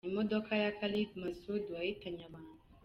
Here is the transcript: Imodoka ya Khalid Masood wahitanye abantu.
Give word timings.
Imodoka 0.09 0.51
ya 0.63 0.69
Khalid 0.77 1.09
Masood 1.21 1.63
wahitanye 1.73 2.23
abantu. 2.29 2.61